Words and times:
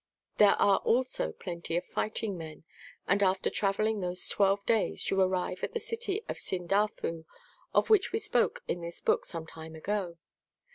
There 0.39 0.59
are 0.59 0.79
also 0.79 1.31
plenty 1.31 1.77
of 1.77 1.85
fighting 1.85 2.35
men. 2.35 2.63
And 3.07 3.21
after 3.21 3.51
travelling 3.51 3.99
those 4.01 4.27
12 4.29 4.65
days 4.65 5.07
you 5.11 5.21
arrive 5.21 5.63
at 5.63 5.75
the 5.75 5.79
city 5.79 6.23
of 6.27 6.37
Sindafu 6.39 7.25
of 7.71 7.91
which 7.91 8.11
we 8.11 8.17
spoke 8.17 8.63
in 8.67 8.81
this 8.81 8.99
book 8.99 9.25
some 9.27 9.45
time 9.45 9.75
ago. 9.75 10.17